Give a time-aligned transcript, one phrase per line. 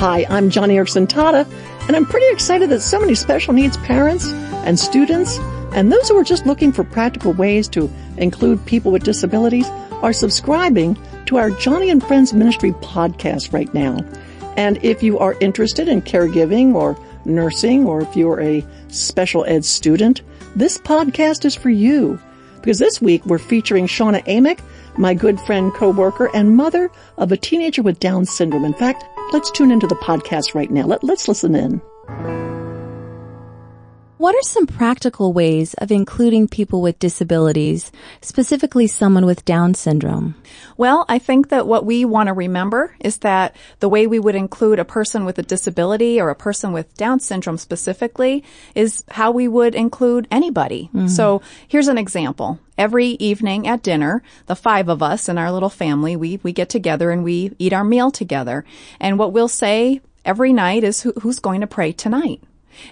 [0.00, 1.46] Hi, I'm Joni Eareckson Tada,
[1.86, 4.24] and I'm pretty excited that so many special needs parents
[4.64, 5.36] and students
[5.74, 9.68] and those who are just looking for practical ways to include people with disabilities
[10.00, 13.98] are subscribing to our Joni and Friends Ministry podcast right now.
[14.56, 19.66] And if you are interested in caregiving or nursing, or if you're a special ed
[19.66, 20.22] student,
[20.56, 22.18] this podcast is for you.
[22.62, 24.60] Because this week we're featuring Shauna Amick,
[24.96, 28.64] my good friend, coworker, and mother of a teenager with Down syndrome.
[28.64, 30.82] In fact, let's tune into the podcast right now.
[30.82, 32.49] Let, let's listen in.
[34.20, 40.34] What are some practical ways of including people with disabilities, specifically someone with Down syndrome?
[40.76, 44.34] Well, I think that what we want to remember is that the way we would
[44.34, 49.30] include a person with a disability or a person with Down syndrome specifically is how
[49.30, 50.90] we would include anybody.
[50.94, 51.06] Mm-hmm.
[51.06, 52.58] So here's an example.
[52.76, 56.68] Every evening at dinner, the five of us in our little family, we, we get
[56.68, 58.66] together and we eat our meal together.
[59.00, 62.42] And what we'll say every night is who, who's going to pray tonight?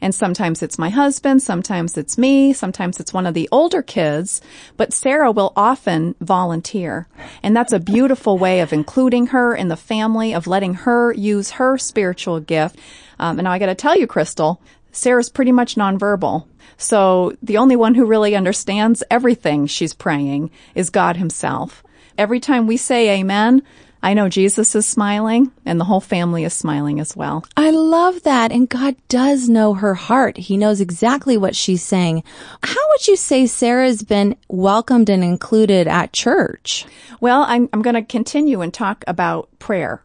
[0.00, 4.40] And sometimes it's my husband, sometimes it's me, sometimes it's one of the older kids,
[4.76, 7.08] but Sarah will often volunteer.
[7.42, 11.52] And that's a beautiful way of including her in the family, of letting her use
[11.52, 12.78] her spiritual gift.
[13.18, 14.60] Um, and now I gotta tell you, Crystal,
[14.92, 16.46] Sarah's pretty much nonverbal.
[16.78, 21.82] So the only one who really understands everything she's praying is God himself.
[22.18, 23.62] Every time we say amen,
[24.06, 27.44] I know Jesus is smiling and the whole family is smiling as well.
[27.56, 28.52] I love that.
[28.52, 30.36] And God does know her heart.
[30.36, 32.22] He knows exactly what she's saying.
[32.62, 36.86] How would you say Sarah's been welcomed and included at church?
[37.20, 40.04] Well, I'm, I'm going to continue and talk about prayer.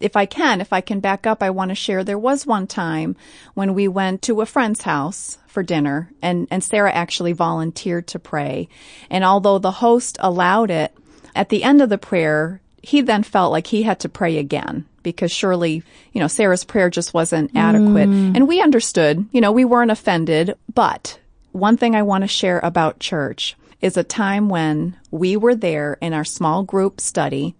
[0.00, 2.66] If I can, if I can back up, I want to share there was one
[2.66, 3.16] time
[3.52, 8.18] when we went to a friend's house for dinner and, and Sarah actually volunteered to
[8.18, 8.70] pray.
[9.10, 10.96] And although the host allowed it,
[11.34, 14.84] at the end of the prayer, he then felt like he had to pray again
[15.02, 18.08] because surely, you know, Sarah's prayer just wasn't adequate.
[18.08, 18.36] Mm.
[18.36, 20.54] And we understood, you know, we weren't offended.
[20.72, 21.18] But
[21.52, 25.98] one thing I want to share about church is a time when we were there
[26.00, 27.54] in our small group study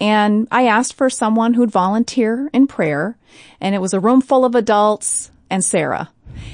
[0.00, 3.16] and I asked for someone who'd volunteer in prayer
[3.60, 6.10] and it was a room full of adults and Sarah.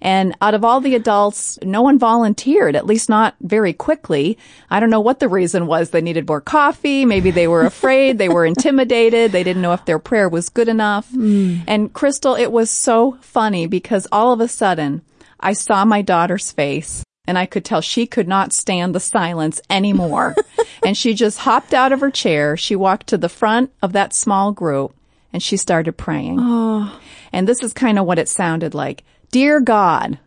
[0.00, 4.38] And out of all the adults, no one volunteered, at least not very quickly.
[4.70, 5.90] I don't know what the reason was.
[5.90, 7.04] They needed more coffee.
[7.04, 8.18] Maybe they were afraid.
[8.18, 9.32] they were intimidated.
[9.32, 11.10] They didn't know if their prayer was good enough.
[11.12, 11.62] Mm.
[11.66, 15.02] And Crystal, it was so funny because all of a sudden
[15.40, 19.60] I saw my daughter's face and I could tell she could not stand the silence
[19.70, 20.34] anymore.
[20.84, 22.56] and she just hopped out of her chair.
[22.56, 24.94] She walked to the front of that small group
[25.32, 26.38] and she started praying.
[26.40, 26.98] Oh.
[27.32, 29.04] And this is kind of what it sounded like.
[29.30, 30.18] Dear God,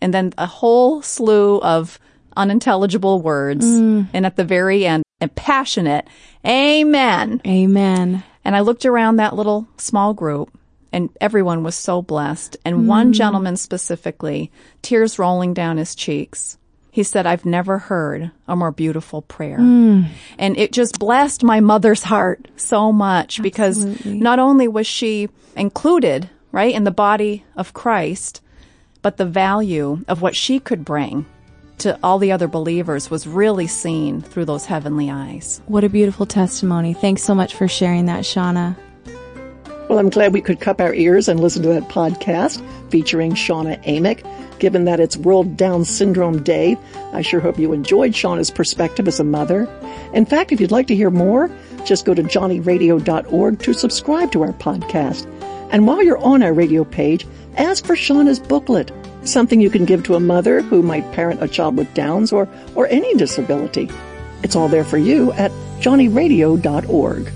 [0.00, 1.98] and then a whole slew of
[2.36, 3.66] unintelligible words.
[3.66, 4.08] Mm.
[4.12, 6.06] And at the very end, and passionate,
[6.46, 7.42] Amen.
[7.46, 8.24] Amen.
[8.44, 10.50] And I looked around that little small group
[10.92, 12.56] and everyone was so blessed.
[12.64, 12.86] And mm.
[12.86, 14.50] one gentleman specifically,
[14.82, 16.56] tears rolling down his cheeks.
[16.90, 19.58] He said, I've never heard a more beautiful prayer.
[19.58, 20.06] Mm.
[20.38, 23.50] And it just blessed my mother's heart so much Absolutely.
[23.50, 28.40] because not only was she included, right, in the body of Christ,
[29.02, 31.26] but the value of what she could bring
[31.78, 35.62] to all the other believers was really seen through those heavenly eyes.
[35.66, 36.92] What a beautiful testimony.
[36.92, 38.76] Thanks so much for sharing that, Shauna.
[39.88, 42.62] Well, I'm glad we could cup our ears and listen to that podcast
[42.92, 44.24] featuring Shauna Amick.
[44.60, 46.76] Given that it's World Down Syndrome Day,
[47.12, 49.66] I sure hope you enjoyed Shauna's perspective as a mother.
[50.12, 51.50] In fact, if you'd like to hear more,
[51.84, 55.26] just go to joniradio.org to subscribe to our podcast.
[55.70, 57.26] And while you're on our radio page,
[57.56, 58.90] ask for Shauna's booklet,
[59.24, 62.48] something you can give to a mother who might parent a child with Downs or,
[62.74, 63.88] or any disability.
[64.42, 65.50] It's all there for you at
[65.80, 67.32] joniradio.org.